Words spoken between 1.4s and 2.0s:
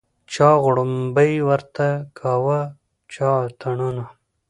ورته